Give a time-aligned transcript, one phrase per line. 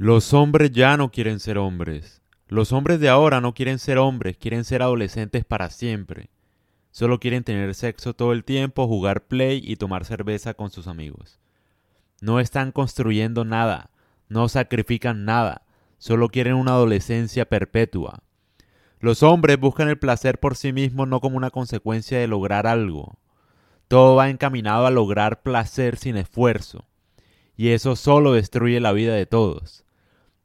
[0.00, 2.22] Los hombres ya no quieren ser hombres.
[2.46, 6.30] Los hombres de ahora no quieren ser hombres, quieren ser adolescentes para siempre.
[6.92, 11.40] Solo quieren tener sexo todo el tiempo, jugar play y tomar cerveza con sus amigos.
[12.20, 13.90] No están construyendo nada,
[14.28, 15.62] no sacrifican nada,
[15.98, 18.22] solo quieren una adolescencia perpetua.
[19.00, 23.18] Los hombres buscan el placer por sí mismos no como una consecuencia de lograr algo.
[23.88, 26.84] Todo va encaminado a lograr placer sin esfuerzo.
[27.56, 29.84] Y eso solo destruye la vida de todos.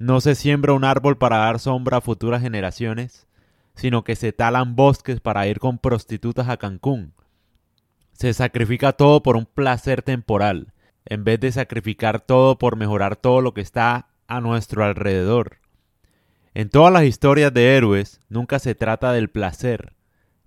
[0.00, 3.28] No se siembra un árbol para dar sombra a futuras generaciones,
[3.74, 7.12] sino que se talan bosques para ir con prostitutas a Cancún.
[8.14, 10.72] Se sacrifica todo por un placer temporal,
[11.04, 15.58] en vez de sacrificar todo por mejorar todo lo que está a nuestro alrededor.
[16.54, 19.92] En todas las historias de héroes nunca se trata del placer.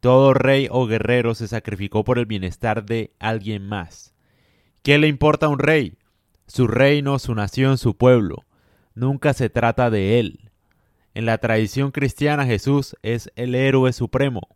[0.00, 4.12] Todo rey o guerrero se sacrificó por el bienestar de alguien más.
[4.82, 5.98] ¿Qué le importa a un rey?
[6.48, 8.45] Su reino, su nación, su pueblo
[8.96, 10.50] nunca se trata de él.
[11.14, 14.48] En la tradición cristiana Jesús es el héroe supremo.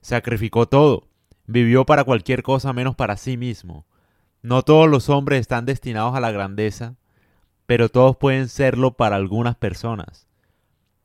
[0.00, 1.08] Sacrificó todo,
[1.46, 3.86] vivió para cualquier cosa menos para sí mismo.
[4.42, 6.96] No todos los hombres están destinados a la grandeza,
[7.66, 10.26] pero todos pueden serlo para algunas personas.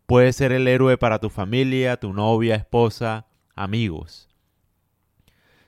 [0.05, 4.29] Puedes ser el héroe para tu familia, tu novia, esposa, amigos.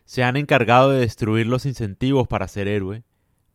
[0.06, 3.04] Se han encargado de destruir los incentivos para ser héroe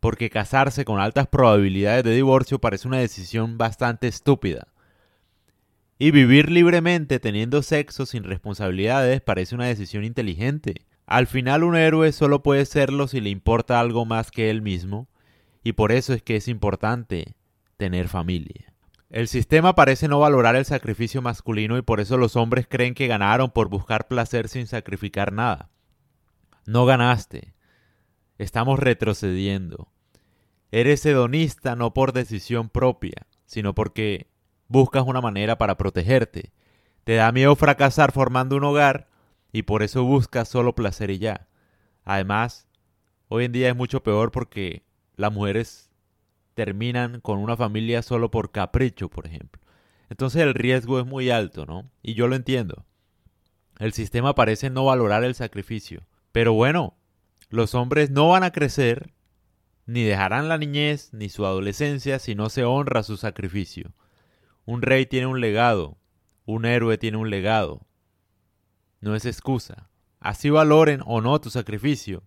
[0.01, 4.69] porque casarse con altas probabilidades de divorcio parece una decisión bastante estúpida.
[5.99, 10.87] Y vivir libremente teniendo sexo sin responsabilidades parece una decisión inteligente.
[11.07, 15.09] Al final un héroe solo puede serlo si le importa algo más que él mismo,
[15.65, 17.35] y por eso es que es importante
[17.77, 18.73] tener familia.
[19.11, 23.07] El sistema parece no valorar el sacrificio masculino y por eso los hombres creen que
[23.07, 25.71] ganaron por buscar placer sin sacrificar nada.
[26.67, 27.55] No ganaste,
[28.39, 29.89] estamos retrocediendo.
[30.71, 34.29] Eres hedonista no por decisión propia, sino porque
[34.69, 36.53] buscas una manera para protegerte.
[37.05, 39.09] Te da miedo fracasar formando un hogar
[39.53, 41.49] y por eso buscas solo placer y ya.
[42.05, 42.69] Además,
[43.29, 44.85] hoy en día es mucho peor porque
[45.17, 45.91] las mujeres
[46.55, 49.63] terminan con una familia solo por capricho, por ejemplo.
[50.11, 51.91] Entonces el riesgo es muy alto, ¿no?
[52.03, 52.85] Y yo lo entiendo.
[53.79, 56.07] El sistema parece no valorar el sacrificio.
[56.33, 56.98] Pero bueno,
[57.51, 59.13] los hombres no van a crecer,
[59.87, 63.95] ni dejarán la niñez ni su adolescencia si no se honra su sacrificio.
[64.67, 65.97] Un rey tiene un legado,
[66.45, 67.87] un héroe tiene un legado.
[69.01, 69.89] No es excusa.
[70.21, 72.23] Así valoren o no tu sacrificio.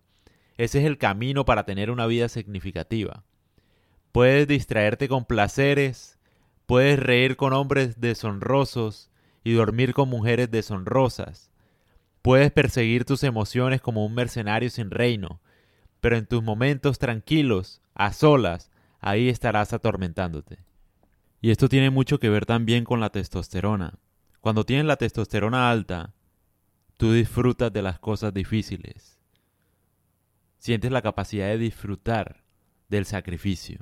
[0.56, 3.24] Ese es el camino para tener una vida significativa.
[4.10, 6.18] Puedes distraerte con placeres,
[6.66, 9.12] puedes reír con hombres deshonrosos
[9.44, 11.51] y dormir con mujeres deshonrosas.
[12.22, 15.40] Puedes perseguir tus emociones como un mercenario sin reino,
[16.00, 20.60] pero en tus momentos tranquilos, a solas, ahí estarás atormentándote.
[21.40, 23.98] Y esto tiene mucho que ver también con la testosterona.
[24.40, 26.14] Cuando tienes la testosterona alta,
[26.96, 29.18] tú disfrutas de las cosas difíciles.
[30.58, 32.44] Sientes la capacidad de disfrutar
[32.88, 33.80] del sacrificio.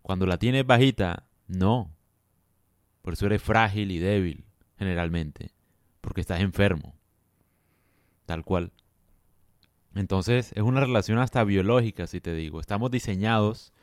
[0.00, 1.94] Cuando la tienes bajita, no.
[3.02, 4.46] Por eso eres frágil y débil,
[4.78, 5.57] generalmente
[6.08, 6.94] porque estás enfermo.
[8.24, 8.72] Tal cual.
[9.94, 12.60] Entonces es una relación hasta biológica, si te digo.
[12.60, 13.74] Estamos diseñados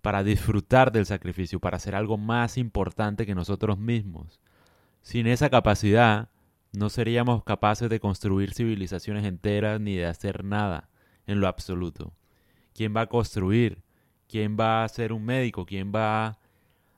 [0.00, 4.40] para disfrutar del sacrificio, para hacer algo más importante que nosotros mismos.
[5.02, 6.30] Sin esa capacidad,
[6.72, 10.88] no seríamos capaces de construir civilizaciones enteras ni de hacer nada
[11.26, 12.14] en lo absoluto.
[12.72, 13.82] ¿Quién va a construir?
[14.28, 15.66] ¿Quién va a ser un médico?
[15.66, 16.38] ¿Quién va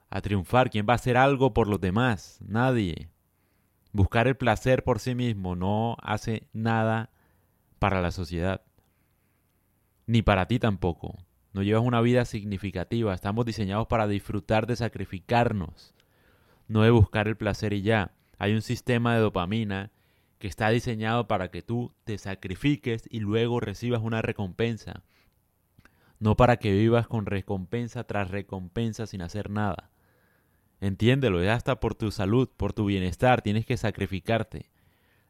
[0.08, 0.70] a triunfar?
[0.70, 2.38] ¿Quién va a hacer algo por los demás?
[2.46, 3.08] Nadie.
[3.92, 7.10] Buscar el placer por sí mismo no hace nada
[7.78, 8.62] para la sociedad.
[10.06, 11.16] Ni para ti tampoco.
[11.52, 13.14] No llevas una vida significativa.
[13.14, 15.94] Estamos diseñados para disfrutar de sacrificarnos,
[16.66, 18.12] no de buscar el placer y ya.
[18.38, 19.90] Hay un sistema de dopamina
[20.38, 25.02] que está diseñado para que tú te sacrifiques y luego recibas una recompensa.
[26.20, 29.90] No para que vivas con recompensa tras recompensa sin hacer nada.
[30.80, 34.70] Entiéndelo, es hasta por tu salud, por tu bienestar, tienes que sacrificarte.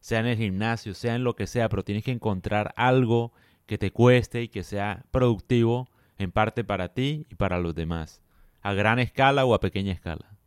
[0.01, 3.33] Sea en el gimnasio, sea en lo que sea, pero tienes que encontrar algo
[3.67, 8.23] que te cueste y que sea productivo en parte para ti y para los demás,
[8.63, 10.38] a gran escala o a pequeña escala.